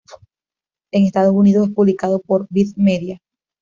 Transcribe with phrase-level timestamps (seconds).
[0.91, 3.19] En Estados Unidos es publicado por Viz Media.